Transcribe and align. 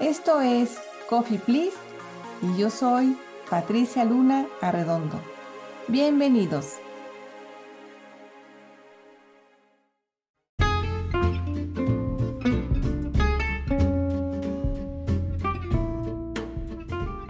Esto 0.00 0.40
es 0.40 0.78
Coffee 1.08 1.40
Please 1.40 1.76
y 2.40 2.56
yo 2.56 2.70
soy 2.70 3.18
Patricia 3.50 4.04
Luna 4.04 4.46
Arredondo. 4.60 5.20
Bienvenidos. 5.88 6.74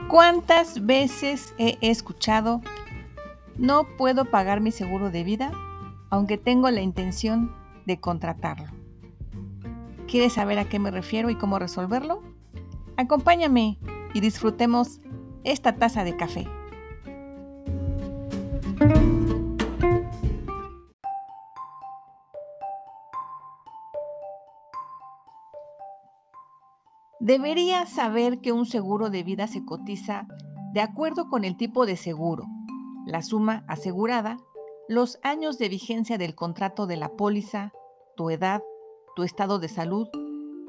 ¿Cuántas 0.08 0.84
veces 0.84 1.54
he 1.56 1.78
escuchado 1.80 2.60
no 3.56 3.86
puedo 3.96 4.26
pagar 4.26 4.60
mi 4.60 4.72
seguro 4.72 5.10
de 5.10 5.24
vida 5.24 5.52
aunque 6.10 6.36
tengo 6.36 6.70
la 6.70 6.82
intención 6.82 7.50
de 7.86 7.98
contratarlo? 7.98 8.68
¿Quieres 10.06 10.34
saber 10.34 10.58
a 10.58 10.68
qué 10.68 10.78
me 10.78 10.90
refiero 10.90 11.30
y 11.30 11.34
cómo 11.34 11.58
resolverlo? 11.58 12.27
Acompáñame 12.98 13.78
y 14.12 14.18
disfrutemos 14.18 15.00
esta 15.44 15.76
taza 15.76 16.02
de 16.02 16.16
café. 16.16 16.48
Deberías 27.20 27.88
saber 27.88 28.40
que 28.40 28.50
un 28.50 28.66
seguro 28.66 29.10
de 29.10 29.22
vida 29.22 29.46
se 29.46 29.64
cotiza 29.64 30.26
de 30.72 30.80
acuerdo 30.80 31.28
con 31.28 31.44
el 31.44 31.56
tipo 31.56 31.86
de 31.86 31.96
seguro, 31.96 32.46
la 33.06 33.22
suma 33.22 33.64
asegurada, 33.68 34.38
los 34.88 35.20
años 35.22 35.56
de 35.58 35.68
vigencia 35.68 36.18
del 36.18 36.34
contrato 36.34 36.88
de 36.88 36.96
la 36.96 37.10
póliza, 37.10 37.70
tu 38.16 38.30
edad, 38.30 38.60
tu 39.14 39.22
estado 39.22 39.60
de 39.60 39.68
salud, 39.68 40.08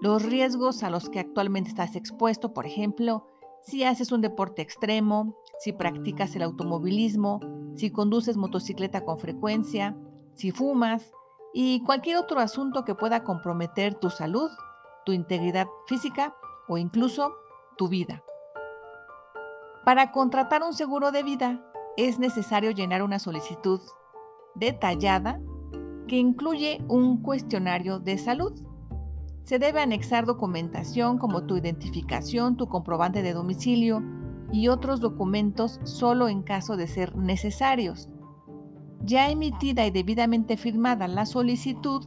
los 0.02 0.24
riesgos 0.24 0.84
a 0.84 0.90
los 0.90 1.10
que 1.10 1.20
actualmente 1.20 1.70
estás 1.70 1.96
expuesto, 1.96 2.54
por 2.54 2.66
ejemplo, 2.66 3.28
si 3.62 3.84
haces 3.84 4.12
un 4.12 4.22
deporte 4.22 4.62
extremo, 4.62 5.36
si 5.60 5.74
practicas 5.74 6.36
el 6.36 6.44
automovilismo, 6.44 7.40
si 7.76 7.92
conduces 7.92 8.38
motocicleta 8.38 9.04
con 9.04 9.20
frecuencia, 9.20 9.98
si 10.34 10.52
fumas 10.52 11.12
y 11.54 11.84
cualquier 11.84 12.18
otro 12.18 12.40
asunto 12.40 12.86
que 12.86 12.96
pueda 12.96 13.24
comprometer 13.24 13.96
tu 13.96 14.10
salud, 14.10 14.50
tu 15.06 15.12
integridad 15.12 15.68
física 15.88 16.36
o 16.68 16.78
incluso 16.78 17.34
tu 17.78 17.90
vida. 17.90 18.24
Para 19.84 20.12
contratar 20.12 20.64
un 20.64 20.74
seguro 20.74 21.12
de 21.12 21.24
vida 21.24 21.66
es 21.98 22.20
necesario 22.20 22.72
llenar 22.72 23.04
una 23.04 23.20
solicitud 23.20 23.82
detallada 24.56 25.42
que 26.08 26.18
incluye 26.18 26.84
un 26.88 27.22
cuestionario 27.22 28.00
de 28.00 28.18
salud 28.18 28.69
se 29.50 29.58
debe 29.58 29.82
anexar 29.82 30.28
documentación 30.28 31.18
como 31.18 31.46
tu 31.46 31.58
identificación, 31.58 32.56
tu 32.56 32.68
comprobante 32.68 33.24
de 33.24 33.34
domicilio 33.34 34.04
y 34.52 34.68
otros 34.68 35.00
documentos 35.00 35.80
solo 35.86 36.28
en 36.28 36.44
caso 36.44 36.78
de 36.78 36.86
ser 36.86 37.16
necesarios. 37.16 38.10
Ya 39.02 39.28
emitida 39.32 39.88
y 39.88 39.90
debidamente 39.90 40.56
firmada 40.56 41.08
la 41.08 41.26
solicitud, 41.26 42.06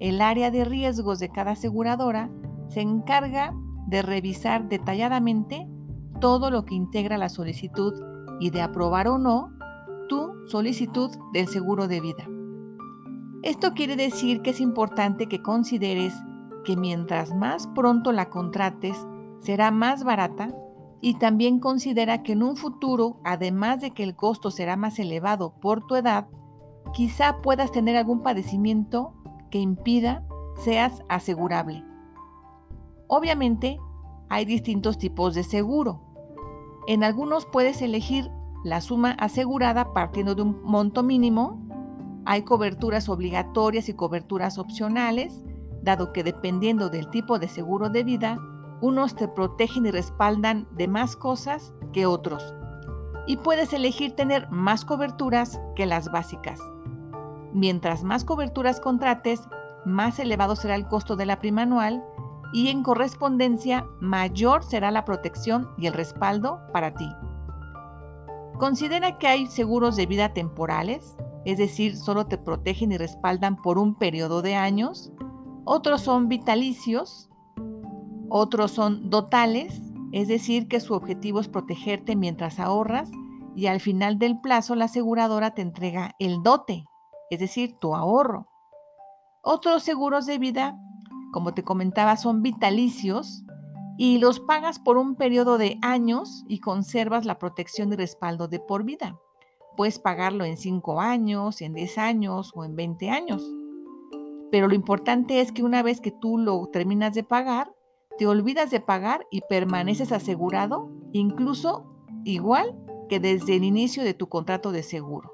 el 0.00 0.20
área 0.20 0.50
de 0.50 0.64
riesgos 0.64 1.20
de 1.20 1.28
cada 1.28 1.52
aseguradora 1.52 2.32
se 2.66 2.80
encarga 2.80 3.54
de 3.86 4.02
revisar 4.02 4.68
detalladamente 4.68 5.68
todo 6.20 6.50
lo 6.50 6.64
que 6.64 6.74
integra 6.74 7.16
la 7.16 7.28
solicitud 7.28 7.94
y 8.40 8.50
de 8.50 8.60
aprobar 8.60 9.06
o 9.06 9.18
no 9.18 9.52
tu 10.08 10.32
solicitud 10.48 11.12
del 11.32 11.46
seguro 11.46 11.86
de 11.86 12.00
vida. 12.00 12.28
Esto 13.44 13.72
quiere 13.72 13.94
decir 13.94 14.42
que 14.42 14.50
es 14.50 14.60
importante 14.60 15.28
que 15.28 15.42
consideres 15.42 16.12
que 16.64 16.76
mientras 16.76 17.34
más 17.34 17.66
pronto 17.68 18.12
la 18.12 18.30
contrates, 18.30 18.96
será 19.40 19.70
más 19.70 20.04
barata 20.04 20.54
y 21.00 21.14
también 21.14 21.58
considera 21.58 22.22
que 22.22 22.32
en 22.32 22.42
un 22.42 22.56
futuro, 22.56 23.20
además 23.24 23.80
de 23.80 23.90
que 23.90 24.04
el 24.04 24.14
costo 24.14 24.50
será 24.50 24.76
más 24.76 24.98
elevado 24.98 25.54
por 25.60 25.84
tu 25.86 25.96
edad, 25.96 26.28
quizá 26.92 27.42
puedas 27.42 27.72
tener 27.72 27.96
algún 27.96 28.22
padecimiento 28.22 29.14
que 29.50 29.58
impida 29.58 30.24
seas 30.56 31.02
asegurable. 31.08 31.84
Obviamente, 33.08 33.78
hay 34.28 34.44
distintos 34.44 34.96
tipos 34.96 35.34
de 35.34 35.42
seguro. 35.42 36.00
En 36.86 37.04
algunos 37.04 37.46
puedes 37.46 37.82
elegir 37.82 38.30
la 38.64 38.80
suma 38.80 39.10
asegurada 39.12 39.92
partiendo 39.92 40.34
de 40.34 40.42
un 40.42 40.62
monto 40.62 41.02
mínimo. 41.02 41.60
Hay 42.24 42.42
coberturas 42.42 43.08
obligatorias 43.08 43.88
y 43.88 43.94
coberturas 43.94 44.56
opcionales 44.56 45.42
dado 45.82 46.12
que 46.12 46.24
dependiendo 46.24 46.88
del 46.88 47.08
tipo 47.08 47.38
de 47.38 47.48
seguro 47.48 47.88
de 47.90 48.04
vida, 48.04 48.38
unos 48.80 49.14
te 49.14 49.28
protegen 49.28 49.86
y 49.86 49.90
respaldan 49.90 50.66
de 50.72 50.88
más 50.88 51.16
cosas 51.16 51.72
que 51.92 52.06
otros. 52.06 52.54
Y 53.26 53.36
puedes 53.36 53.72
elegir 53.72 54.16
tener 54.16 54.50
más 54.50 54.84
coberturas 54.84 55.60
que 55.76 55.86
las 55.86 56.10
básicas. 56.10 56.60
Mientras 57.52 58.02
más 58.02 58.24
coberturas 58.24 58.80
contrates, 58.80 59.48
más 59.84 60.18
elevado 60.18 60.56
será 60.56 60.74
el 60.74 60.86
costo 60.88 61.16
de 61.16 61.26
la 61.26 61.38
prima 61.38 61.62
anual 61.62 62.04
y 62.52 62.68
en 62.68 62.82
correspondencia 62.82 63.86
mayor 64.00 64.64
será 64.64 64.90
la 64.90 65.04
protección 65.04 65.70
y 65.78 65.86
el 65.86 65.94
respaldo 65.94 66.60
para 66.72 66.94
ti. 66.94 67.08
Considera 68.58 69.18
que 69.18 69.26
hay 69.26 69.46
seguros 69.46 69.96
de 69.96 70.06
vida 70.06 70.34
temporales, 70.34 71.16
es 71.44 71.58
decir, 71.58 71.96
solo 71.96 72.26
te 72.26 72.38
protegen 72.38 72.92
y 72.92 72.98
respaldan 72.98 73.56
por 73.56 73.78
un 73.78 73.94
periodo 73.94 74.42
de 74.42 74.54
años, 74.54 75.12
otros 75.64 76.02
son 76.02 76.28
vitalicios, 76.28 77.30
otros 78.28 78.72
son 78.72 79.10
dotales, 79.10 79.80
es 80.12 80.28
decir, 80.28 80.68
que 80.68 80.80
su 80.80 80.94
objetivo 80.94 81.40
es 81.40 81.48
protegerte 81.48 82.16
mientras 82.16 82.58
ahorras 82.58 83.10
y 83.54 83.66
al 83.66 83.80
final 83.80 84.18
del 84.18 84.40
plazo 84.40 84.74
la 84.74 84.86
aseguradora 84.86 85.54
te 85.54 85.62
entrega 85.62 86.14
el 86.18 86.42
dote, 86.42 86.84
es 87.30 87.38
decir, 87.38 87.78
tu 87.78 87.94
ahorro. 87.94 88.48
Otros 89.42 89.82
seguros 89.82 90.26
de 90.26 90.38
vida, 90.38 90.78
como 91.32 91.54
te 91.54 91.62
comentaba, 91.62 92.16
son 92.16 92.42
vitalicios 92.42 93.44
y 93.98 94.18
los 94.18 94.40
pagas 94.40 94.78
por 94.78 94.96
un 94.96 95.14
periodo 95.14 95.58
de 95.58 95.78
años 95.82 96.44
y 96.48 96.58
conservas 96.58 97.24
la 97.24 97.38
protección 97.38 97.92
y 97.92 97.96
respaldo 97.96 98.48
de 98.48 98.58
por 98.58 98.84
vida. 98.84 99.16
Puedes 99.76 99.98
pagarlo 99.98 100.44
en 100.44 100.56
5 100.56 101.00
años, 101.00 101.60
en 101.60 101.74
10 101.74 101.98
años 101.98 102.52
o 102.54 102.64
en 102.64 102.76
20 102.76 103.10
años 103.10 103.42
pero 104.52 104.68
lo 104.68 104.74
importante 104.74 105.40
es 105.40 105.50
que 105.50 105.62
una 105.62 105.82
vez 105.82 106.02
que 106.02 106.10
tú 106.10 106.36
lo 106.36 106.66
terminas 106.66 107.14
de 107.14 107.24
pagar, 107.24 107.74
te 108.18 108.26
olvidas 108.26 108.70
de 108.70 108.80
pagar 108.80 109.26
y 109.30 109.40
permaneces 109.48 110.12
asegurado, 110.12 110.90
incluso 111.12 111.86
igual 112.26 112.78
que 113.08 113.18
desde 113.18 113.56
el 113.56 113.64
inicio 113.64 114.04
de 114.04 114.12
tu 114.12 114.28
contrato 114.28 114.70
de 114.70 114.82
seguro. 114.82 115.32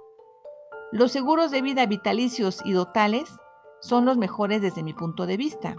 Los 0.93 1.11
seguros 1.11 1.51
de 1.51 1.63
vida 1.63 1.85
vitalicios 1.87 2.61
y 2.65 2.71
dotales 2.71 3.29
son 3.81 4.05
los 4.05 4.17
mejores 4.17 4.63
desde 4.63 4.85
mi 4.85 4.95
punto 4.95 5.27
de 5.27 5.37
vista. 5.37 5.75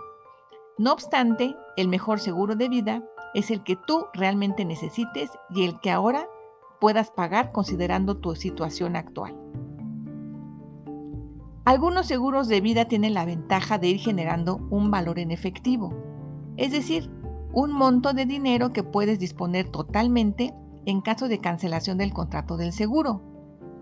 No 0.78 0.92
obstante, 0.92 1.56
el 1.78 1.88
mejor 1.88 2.20
seguro 2.20 2.58
de 2.58 2.68
vida 2.68 3.06
es 3.34 3.52
el 3.52 3.64
que 3.64 3.78
tú 3.78 4.08
realmente 4.14 4.66
necesites 4.66 5.32
y 5.50 5.64
el 5.64 5.80
que 5.80 5.92
ahora 5.92 6.28
puedas 6.82 7.10
pagar 7.10 7.54
considerando 7.54 8.18
tu 8.18 8.36
situación 8.36 8.98
actual. 8.98 9.49
Algunos 11.69 12.07
seguros 12.07 12.47
de 12.47 12.62
vida 12.62 12.85
tienen 12.85 13.13
la 13.13 13.25
ventaja 13.25 13.78
de 13.78 13.90
ir 13.90 14.00
generando 14.00 14.56
un 14.72 14.90
valor 14.90 15.19
en 15.19 15.30
efectivo, 15.30 15.94
es 16.57 16.72
decir, 16.72 17.12
un 17.53 17.72
monto 17.74 18.13
de 18.13 18.25
dinero 18.25 18.74
que 18.74 18.81
puedes 18.81 19.19
disponer 19.19 19.69
totalmente 19.69 20.52
en 20.88 21.02
caso 21.02 21.28
de 21.28 21.38
cancelación 21.38 22.00
del 22.00 22.12
contrato 22.12 22.57
del 22.57 22.74
seguro 22.74 23.22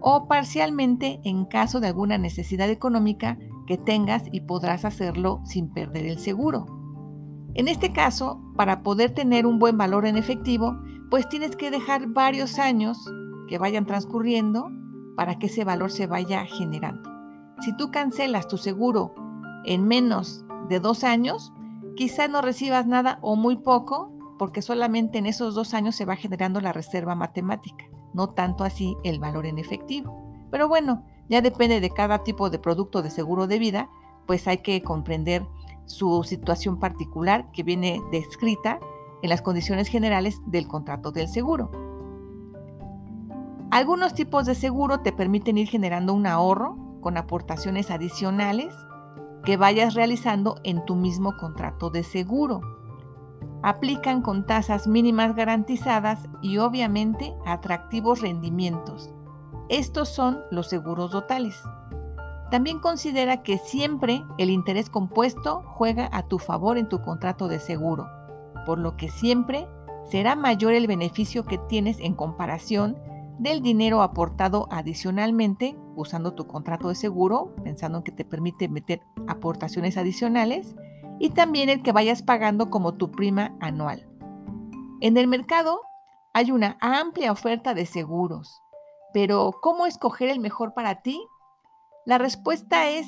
o 0.01 0.27
parcialmente 0.27 1.21
en 1.23 1.45
caso 1.45 1.79
de 1.79 1.87
alguna 1.87 2.17
necesidad 2.17 2.69
económica 2.69 3.37
que 3.67 3.77
tengas 3.77 4.23
y 4.33 4.41
podrás 4.41 4.83
hacerlo 4.83 5.39
sin 5.45 5.69
perder 5.69 6.07
el 6.07 6.19
seguro. 6.19 6.65
En 7.53 7.69
este 7.69 7.93
caso, 7.93 8.41
para 8.57 8.83
poder 8.83 9.11
tener 9.11 9.45
un 9.45 9.59
buen 9.59 9.77
valor 9.77 10.05
en 10.05 10.17
efectivo, 10.17 10.77
pues 11.09 11.29
tienes 11.29 11.55
que 11.55 11.71
dejar 11.71 12.07
varios 12.07 12.59
años 12.59 12.97
que 13.47 13.57
vayan 13.57 13.85
transcurriendo 13.85 14.69
para 15.15 15.39
que 15.39 15.45
ese 15.45 15.63
valor 15.63 15.89
se 15.89 16.05
vaya 16.05 16.43
generando. 16.43 17.16
Si 17.61 17.75
tú 17.75 17.91
cancelas 17.91 18.47
tu 18.47 18.57
seguro 18.57 19.13
en 19.65 19.87
menos 19.87 20.45
de 20.69 20.79
dos 20.79 21.03
años, 21.03 21.53
quizá 21.95 22.27
no 22.27 22.41
recibas 22.41 22.85
nada 22.85 23.17
o 23.21 23.35
muy 23.35 23.57
poco, 23.57 24.11
porque 24.37 24.61
solamente 24.61 25.17
en 25.17 25.25
esos 25.25 25.55
dos 25.55 25.73
años 25.73 25.95
se 25.95 26.05
va 26.05 26.15
generando 26.15 26.61
la 26.61 26.71
reserva 26.71 27.15
matemática, 27.15 27.85
no 28.13 28.29
tanto 28.29 28.63
así 28.63 28.95
el 29.03 29.19
valor 29.19 29.47
en 29.47 29.57
efectivo. 29.57 30.15
Pero 30.51 30.67
bueno, 30.67 31.03
ya 31.29 31.41
depende 31.41 31.81
de 31.81 31.89
cada 31.89 32.23
tipo 32.23 32.49
de 32.49 32.59
producto 32.59 33.01
de 33.01 33.09
seguro 33.09 33.47
de 33.47 33.59
vida, 33.59 33.89
pues 34.27 34.47
hay 34.47 34.59
que 34.59 34.83
comprender 34.83 35.45
su 35.85 36.23
situación 36.23 36.79
particular 36.79 37.49
que 37.51 37.63
viene 37.63 38.01
descrita 38.11 38.79
en 39.23 39.29
las 39.29 39.41
condiciones 39.41 39.87
generales 39.87 40.39
del 40.45 40.67
contrato 40.67 41.11
del 41.11 41.27
seguro. 41.27 41.71
Algunos 43.71 44.13
tipos 44.13 44.45
de 44.45 44.55
seguro 44.55 44.99
te 44.99 45.11
permiten 45.11 45.57
ir 45.57 45.67
generando 45.67 46.13
un 46.13 46.27
ahorro 46.27 46.86
con 47.07 47.15
aportaciones 47.15 47.89
adicionales 47.89 48.75
que 49.45 49.55
vayas 49.55 49.93
realizando 49.93 50.59
en 50.65 50.83
tu 50.83 50.97
mismo 50.97 51.37
contrato 51.37 51.89
de 51.89 52.03
seguro. 52.03 52.59
aplican 53.63 54.21
con 54.21 54.45
tasas 54.45 54.87
mínimas 54.87 55.33
garantizadas 55.33 56.27
y 56.41 56.57
obviamente 56.57 57.33
atractivos 57.45 58.19
rendimientos. 58.19 59.09
Estos 59.69 60.09
son 60.09 60.41
los 60.51 60.67
seguros 60.67 61.11
totales. 61.11 61.57
También 62.51 62.79
considera 62.79 63.41
que 63.41 63.57
siempre 63.57 64.25
el 64.37 64.49
interés 64.49 64.89
compuesto 64.89 65.63
juega 65.65 66.09
a 66.11 66.23
tu 66.23 66.39
favor 66.39 66.77
en 66.77 66.89
tu 66.89 67.01
contrato 67.01 67.47
de 67.47 67.59
seguro, 67.59 68.09
por 68.65 68.79
lo 68.79 68.97
que 68.97 69.07
siempre 69.07 69.65
será 70.11 70.35
mayor 70.35 70.73
el 70.73 70.87
beneficio 70.87 71.45
que 71.45 71.57
tienes 71.57 72.01
en 72.01 72.15
comparación 72.15 72.97
del 73.39 73.61
dinero 73.61 74.01
aportado 74.01 74.67
adicionalmente 74.71 75.77
usando 75.95 76.33
tu 76.33 76.47
contrato 76.47 76.89
de 76.89 76.95
seguro, 76.95 77.55
pensando 77.63 77.99
en 77.99 78.03
que 78.03 78.11
te 78.11 78.25
permite 78.25 78.69
meter 78.69 79.01
aportaciones 79.27 79.97
adicionales, 79.97 80.75
y 81.19 81.31
también 81.31 81.69
el 81.69 81.81
que 81.81 81.91
vayas 81.91 82.21
pagando 82.21 82.69
como 82.69 82.93
tu 82.93 83.11
prima 83.11 83.55
anual. 83.59 84.07
En 85.01 85.17
el 85.17 85.27
mercado 85.27 85.81
hay 86.33 86.51
una 86.51 86.77
amplia 86.81 87.31
oferta 87.31 87.73
de 87.73 87.85
seguros, 87.85 88.61
pero 89.13 89.51
¿cómo 89.61 89.85
escoger 89.85 90.29
el 90.29 90.39
mejor 90.39 90.73
para 90.73 91.01
ti? 91.01 91.19
La 92.05 92.17
respuesta 92.17 92.89
es 92.89 93.07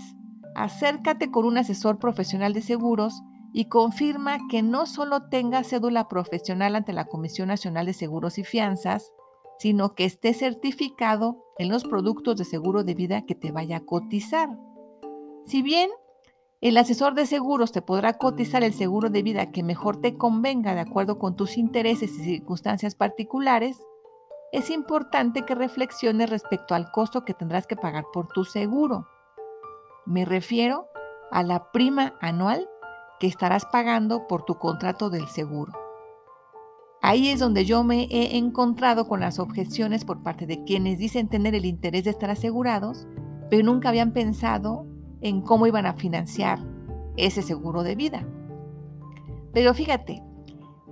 acércate 0.55 1.31
con 1.31 1.45
un 1.45 1.57
asesor 1.57 1.99
profesional 1.99 2.53
de 2.53 2.61
seguros 2.61 3.21
y 3.53 3.65
confirma 3.65 4.39
que 4.49 4.61
no 4.61 4.85
solo 4.85 5.29
tenga 5.29 5.63
cédula 5.63 6.07
profesional 6.07 6.75
ante 6.75 6.93
la 6.93 7.05
Comisión 7.05 7.47
Nacional 7.47 7.85
de 7.85 7.93
Seguros 7.93 8.37
y 8.37 8.43
Fianzas, 8.43 9.11
sino 9.59 9.93
que 9.93 10.05
esté 10.05 10.33
certificado 10.33 11.43
en 11.57 11.69
los 11.69 11.83
productos 11.83 12.37
de 12.37 12.45
seguro 12.45 12.83
de 12.83 12.93
vida 12.95 13.25
que 13.25 13.35
te 13.35 13.51
vaya 13.51 13.77
a 13.77 13.85
cotizar. 13.85 14.57
Si 15.45 15.61
bien 15.61 15.89
el 16.61 16.77
asesor 16.77 17.13
de 17.13 17.25
seguros 17.25 17.73
te 17.73 17.81
podrá 17.81 18.13
cotizar 18.13 18.63
el 18.63 18.73
seguro 18.73 19.09
de 19.09 19.21
vida 19.21 19.51
que 19.51 19.61
mejor 19.61 19.99
te 20.01 20.17
convenga 20.17 20.73
de 20.73 20.79
acuerdo 20.79 21.19
con 21.19 21.35
tus 21.35 21.57
intereses 21.57 22.11
y 22.17 22.23
circunstancias 22.23 22.95
particulares, 22.95 23.81
es 24.53 24.69
importante 24.69 25.43
que 25.43 25.55
reflexiones 25.55 26.29
respecto 26.29 26.73
al 26.73 26.89
costo 26.91 27.25
que 27.25 27.33
tendrás 27.33 27.67
que 27.67 27.75
pagar 27.75 28.05
por 28.13 28.27
tu 28.27 28.45
seguro. 28.45 29.07
Me 30.05 30.23
refiero 30.23 30.87
a 31.31 31.43
la 31.43 31.71
prima 31.71 32.15
anual 32.21 32.67
que 33.19 33.27
estarás 33.27 33.65
pagando 33.65 34.25
por 34.27 34.43
tu 34.43 34.55
contrato 34.55 35.09
del 35.09 35.27
seguro. 35.27 35.88
Ahí 37.01 37.29
es 37.29 37.39
donde 37.39 37.63
yo 37.65 37.83
me 37.83 38.03
he 38.03 38.37
encontrado 38.37 39.07
con 39.07 39.21
las 39.21 39.39
objeciones 39.39 40.03
por 40.03 40.21
parte 40.21 40.45
de 40.45 40.63
quienes 40.63 40.97
dicen 40.97 41.29
tener 41.29 41.55
el 41.55 41.65
interés 41.65 42.03
de 42.03 42.09
estar 42.09 42.29
asegurados, 42.29 43.07
pero 43.49 43.63
nunca 43.63 43.89
habían 43.89 44.11
pensado 44.11 44.85
en 45.21 45.41
cómo 45.41 45.65
iban 45.65 45.85
a 45.85 45.93
financiar 45.93 46.59
ese 47.15 47.41
seguro 47.41 47.83
de 47.83 47.95
vida. 47.95 48.27
Pero 49.53 49.73
fíjate, 49.73 50.21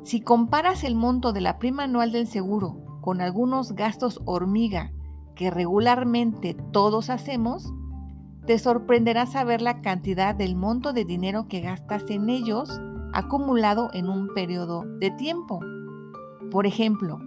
si 0.03 0.21
comparas 0.21 0.83
el 0.83 0.95
monto 0.95 1.33
de 1.33 1.41
la 1.41 1.59
prima 1.59 1.83
anual 1.83 2.11
del 2.11 2.27
seguro 2.27 2.77
con 3.01 3.19
algunos 3.21 3.73
gastos 3.73 4.21
hormiga 4.25 4.91
que 5.35 5.51
regularmente 5.51 6.55
todos 6.71 7.09
hacemos, 7.09 7.73
te 8.45 8.57
sorprenderá 8.57 9.25
saber 9.25 9.61
la 9.61 9.81
cantidad 9.81 10.33
del 10.33 10.55
monto 10.55 10.93
de 10.93 11.03
dinero 11.03 11.47
que 11.49 11.59
gastas 11.59 12.09
en 12.09 12.29
ellos 12.29 12.79
acumulado 13.13 13.89
en 13.93 14.09
un 14.09 14.33
periodo 14.33 14.83
de 14.99 15.11
tiempo. 15.11 15.59
Por 16.51 16.65
ejemplo, 16.65 17.19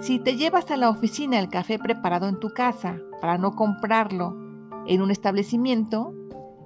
si 0.00 0.18
te 0.18 0.36
llevas 0.36 0.70
a 0.70 0.76
la 0.76 0.90
oficina 0.90 1.38
el 1.38 1.48
café 1.48 1.78
preparado 1.78 2.28
en 2.28 2.38
tu 2.38 2.50
casa 2.50 2.98
para 3.20 3.38
no 3.38 3.56
comprarlo 3.56 4.36
en 4.86 5.02
un 5.02 5.10
establecimiento, 5.10 6.14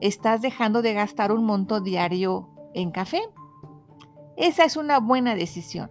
estás 0.01 0.43
dejando 0.43 0.83
de 0.83 0.93
gastar 0.93 1.33
un 1.33 1.45
monto 1.45 1.81
diario 1.81 2.51
en 2.75 2.91
café. 2.91 3.23
Esa 4.37 4.65
es 4.65 4.77
una 4.77 5.01
buena 5.01 5.35
decisión. 5.35 5.91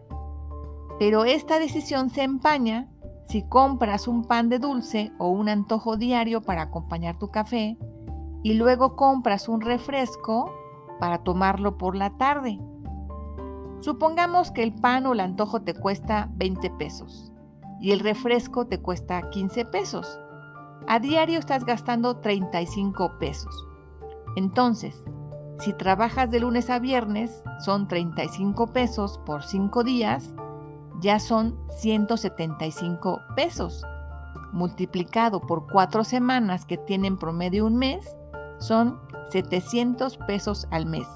Pero 1.00 1.26
esta 1.26 1.60
decisión 1.60 2.10
se 2.10 2.24
empaña 2.24 2.90
si 3.28 3.44
compras 3.48 4.08
un 4.08 4.24
pan 4.24 4.50
de 4.50 4.60
dulce 4.60 5.12
o 5.18 5.30
un 5.30 5.50
antojo 5.50 5.98
diario 5.98 6.42
para 6.42 6.64
acompañar 6.64 7.18
tu 7.18 7.30
café 7.30 7.78
y 8.44 8.54
luego 8.54 8.96
compras 8.96 9.50
un 9.50 9.62
refresco 9.62 10.54
para 11.00 11.24
tomarlo 11.24 11.78
por 11.78 11.96
la 11.96 12.18
tarde. 12.18 12.60
Supongamos 13.80 14.52
que 14.52 14.64
el 14.64 14.74
pan 14.74 15.06
o 15.06 15.14
el 15.14 15.20
antojo 15.20 15.62
te 15.62 15.74
cuesta 15.74 16.30
20 16.36 16.72
pesos 16.72 17.32
y 17.80 17.92
el 17.92 18.00
refresco 18.00 18.66
te 18.66 18.82
cuesta 18.82 19.30
15 19.30 19.66
pesos. 19.66 20.20
A 20.88 21.00
diario 21.00 21.38
estás 21.38 21.64
gastando 21.64 22.18
35 22.18 23.18
pesos. 23.20 23.68
Entonces, 24.36 25.04
si 25.60 25.74
trabajas 25.74 26.30
de 26.32 26.40
lunes 26.40 26.70
a 26.70 26.80
viernes, 26.80 27.44
son 27.60 27.88
35 27.88 28.68
pesos 28.68 29.20
por 29.26 29.44
5 29.44 29.84
días, 29.84 30.34
ya 31.00 31.20
son 31.20 31.58
175 31.78 33.22
pesos. 33.36 33.84
Multiplicado 34.54 35.42
por 35.42 35.68
4 35.68 36.04
semanas 36.04 36.66
que 36.66 36.78
tienen 36.78 37.18
promedio 37.18 37.66
un 37.66 37.76
mes, 37.76 38.16
son 38.60 39.00
700 39.32 40.18
pesos 40.18 40.68
al 40.72 40.86
mes. 40.86 41.08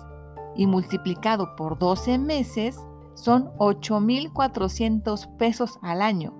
Y 0.55 0.67
multiplicado 0.67 1.55
por 1.55 1.79
12 1.79 2.17
meses, 2.17 2.79
son 3.13 3.51
8.400 3.57 5.37
pesos 5.37 5.79
al 5.81 6.01
año. 6.01 6.33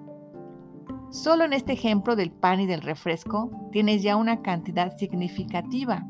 Solo 1.11 1.43
en 1.43 1.53
este 1.53 1.73
ejemplo 1.73 2.15
del 2.15 2.31
pan 2.31 2.61
y 2.61 2.65
del 2.65 2.81
refresco 2.81 3.51
tienes 3.71 4.01
ya 4.01 4.15
una 4.15 4.41
cantidad 4.41 4.95
significativa, 4.97 6.05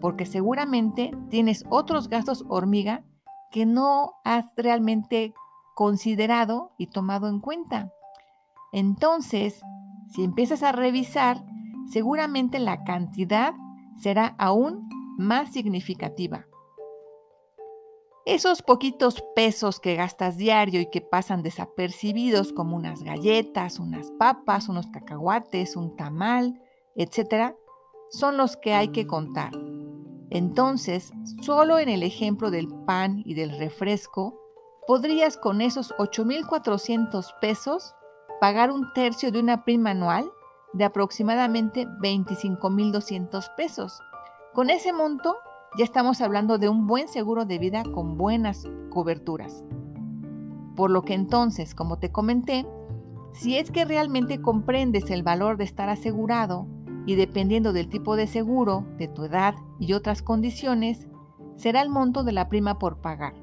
porque 0.00 0.24
seguramente 0.24 1.10
tienes 1.30 1.64
otros 1.68 2.08
gastos 2.08 2.44
hormiga 2.48 3.02
que 3.50 3.66
no 3.66 4.12
has 4.24 4.46
realmente 4.56 5.34
considerado 5.74 6.72
y 6.78 6.86
tomado 6.86 7.28
en 7.28 7.40
cuenta. 7.40 7.92
Entonces, 8.72 9.60
si 10.08 10.22
empiezas 10.22 10.62
a 10.62 10.72
revisar, 10.72 11.44
seguramente 11.90 12.58
la 12.58 12.84
cantidad 12.84 13.54
será 13.98 14.34
aún 14.38 14.88
más 15.18 15.52
significativa. 15.52 16.46
Esos 18.26 18.60
poquitos 18.60 19.22
pesos 19.36 19.78
que 19.78 19.94
gastas 19.94 20.36
diario 20.36 20.80
y 20.80 20.90
que 20.90 21.00
pasan 21.00 21.44
desapercibidos 21.44 22.52
como 22.52 22.74
unas 22.74 23.04
galletas, 23.04 23.78
unas 23.78 24.10
papas, 24.18 24.68
unos 24.68 24.88
cacahuates, 24.88 25.76
un 25.76 25.94
tamal, 25.94 26.60
etc., 26.96 27.54
son 28.10 28.36
los 28.36 28.56
que 28.56 28.74
hay 28.74 28.88
que 28.88 29.06
contar. 29.06 29.52
Entonces, 30.30 31.12
solo 31.40 31.78
en 31.78 31.88
el 31.88 32.02
ejemplo 32.02 32.50
del 32.50 32.66
pan 32.84 33.22
y 33.24 33.34
del 33.34 33.56
refresco, 33.60 34.36
podrías 34.88 35.36
con 35.36 35.60
esos 35.60 35.94
8.400 35.98 37.32
pesos 37.40 37.94
pagar 38.40 38.72
un 38.72 38.92
tercio 38.92 39.30
de 39.30 39.38
una 39.38 39.62
prima 39.64 39.90
anual 39.90 40.28
de 40.72 40.84
aproximadamente 40.84 41.86
25.200 41.86 43.54
pesos. 43.54 44.00
Con 44.52 44.68
ese 44.68 44.92
monto 44.92 45.36
ya 45.76 45.84
estamos 45.84 46.22
hablando 46.22 46.56
de 46.56 46.70
un 46.70 46.86
buen 46.86 47.06
seguro 47.06 47.44
de 47.44 47.58
vida 47.58 47.82
con 47.82 48.16
buenas 48.16 48.66
coberturas. 48.88 49.62
Por 50.74 50.90
lo 50.90 51.02
que 51.02 51.12
entonces, 51.12 51.74
como 51.74 51.98
te 51.98 52.10
comenté, 52.10 52.66
si 53.32 53.58
es 53.58 53.70
que 53.70 53.84
realmente 53.84 54.40
comprendes 54.40 55.10
el 55.10 55.22
valor 55.22 55.58
de 55.58 55.64
estar 55.64 55.90
asegurado 55.90 56.66
y 57.04 57.14
dependiendo 57.14 57.74
del 57.74 57.90
tipo 57.90 58.16
de 58.16 58.26
seguro, 58.26 58.86
de 58.96 59.08
tu 59.08 59.24
edad 59.24 59.54
y 59.78 59.92
otras 59.92 60.22
condiciones, 60.22 61.08
será 61.56 61.82
el 61.82 61.90
monto 61.90 62.24
de 62.24 62.32
la 62.32 62.48
prima 62.48 62.78
por 62.78 63.02
pagar. 63.02 63.34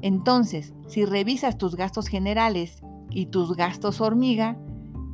Entonces, 0.00 0.74
si 0.88 1.04
revisas 1.04 1.58
tus 1.58 1.76
gastos 1.76 2.08
generales 2.08 2.82
y 3.10 3.26
tus 3.26 3.54
gastos 3.54 4.00
hormiga, 4.00 4.58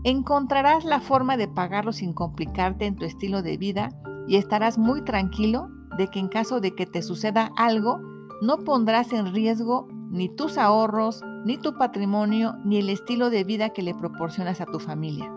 encontrarás 0.02 0.86
la 0.86 1.00
forma 1.00 1.36
de 1.36 1.48
pagarlos 1.48 1.96
sin 1.96 2.14
complicarte 2.14 2.86
en 2.86 2.96
tu 2.96 3.04
estilo 3.04 3.42
de 3.42 3.58
vida 3.58 3.90
y 4.26 4.36
estarás 4.36 4.78
muy 4.78 5.02
tranquilo 5.02 5.68
de 5.98 6.08
que 6.08 6.20
en 6.20 6.28
caso 6.28 6.60
de 6.60 6.74
que 6.74 6.86
te 6.86 7.02
suceda 7.02 7.50
algo, 7.56 8.00
no 8.40 8.58
pondrás 8.58 9.12
en 9.12 9.34
riesgo 9.34 9.88
ni 10.10 10.28
tus 10.28 10.56
ahorros, 10.56 11.22
ni 11.44 11.58
tu 11.58 11.76
patrimonio, 11.76 12.54
ni 12.64 12.78
el 12.78 12.88
estilo 12.88 13.30
de 13.30 13.44
vida 13.44 13.70
que 13.70 13.82
le 13.82 13.94
proporcionas 13.94 14.60
a 14.60 14.66
tu 14.66 14.78
familia. 14.78 15.30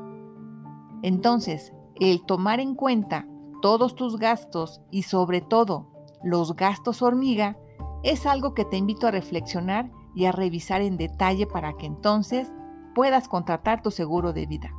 Entonces, 1.01 1.73
el 1.99 2.23
tomar 2.25 2.59
en 2.59 2.75
cuenta 2.75 3.27
todos 3.61 3.95
tus 3.95 4.17
gastos 4.17 4.81
y 4.91 5.03
sobre 5.03 5.41
todo 5.41 5.87
los 6.23 6.55
gastos 6.55 7.01
hormiga 7.01 7.57
es 8.03 8.25
algo 8.25 8.53
que 8.53 8.65
te 8.65 8.77
invito 8.77 9.07
a 9.07 9.11
reflexionar 9.11 9.91
y 10.15 10.25
a 10.25 10.31
revisar 10.31 10.81
en 10.81 10.97
detalle 10.97 11.47
para 11.47 11.73
que 11.73 11.85
entonces 11.87 12.51
puedas 12.93 13.27
contratar 13.27 13.81
tu 13.81 13.91
seguro 13.91 14.33
de 14.33 14.45
vida. 14.45 14.71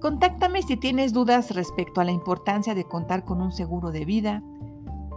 Contáctame 0.00 0.62
si 0.62 0.76
tienes 0.76 1.12
dudas 1.12 1.54
respecto 1.54 2.00
a 2.00 2.04
la 2.04 2.12
importancia 2.12 2.74
de 2.74 2.84
contar 2.84 3.24
con 3.24 3.40
un 3.40 3.52
seguro 3.52 3.90
de 3.90 4.04
vida, 4.04 4.42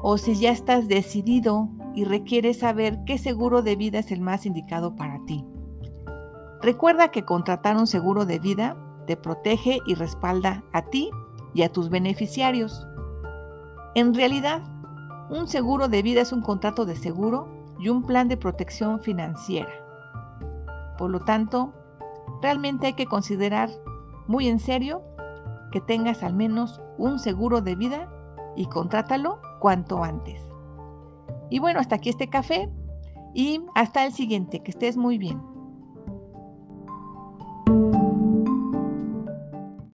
o 0.01 0.17
si 0.17 0.35
ya 0.35 0.51
estás 0.51 0.87
decidido 0.87 1.69
y 1.95 2.05
requieres 2.05 2.59
saber 2.59 2.99
qué 3.05 3.17
seguro 3.17 3.61
de 3.61 3.75
vida 3.75 3.99
es 3.99 4.11
el 4.11 4.21
más 4.21 4.45
indicado 4.45 4.95
para 4.95 5.19
ti. 5.25 5.45
Recuerda 6.61 7.09
que 7.09 7.25
contratar 7.25 7.77
un 7.77 7.87
seguro 7.87 8.25
de 8.25 8.39
vida 8.39 8.77
te 9.05 9.17
protege 9.17 9.79
y 9.85 9.95
respalda 9.95 10.63
a 10.73 10.83
ti 10.83 11.09
y 11.53 11.63
a 11.63 11.71
tus 11.71 11.89
beneficiarios. 11.89 12.87
En 13.95 14.13
realidad, 14.13 14.61
un 15.29 15.47
seguro 15.47 15.87
de 15.87 16.01
vida 16.01 16.21
es 16.21 16.31
un 16.31 16.41
contrato 16.41 16.85
de 16.85 16.95
seguro 16.95 17.47
y 17.79 17.89
un 17.89 18.03
plan 18.03 18.27
de 18.27 18.37
protección 18.37 18.99
financiera. 18.99 19.71
Por 20.97 21.09
lo 21.09 21.21
tanto, 21.21 21.73
realmente 22.41 22.87
hay 22.87 22.93
que 22.93 23.05
considerar 23.05 23.69
muy 24.27 24.47
en 24.47 24.59
serio 24.59 25.01
que 25.71 25.81
tengas 25.81 26.23
al 26.23 26.33
menos 26.33 26.81
un 26.97 27.19
seguro 27.19 27.61
de 27.61 27.75
vida 27.75 28.09
y 28.55 28.65
contrátalo 28.65 29.39
cuanto 29.59 30.03
antes. 30.03 30.41
Y 31.49 31.59
bueno, 31.59 31.79
hasta 31.79 31.95
aquí 31.95 32.09
este 32.09 32.29
café 32.29 32.69
y 33.33 33.61
hasta 33.75 34.05
el 34.05 34.13
siguiente, 34.13 34.61
que 34.61 34.71
estés 34.71 34.97
muy 34.97 35.17
bien. 35.17 35.41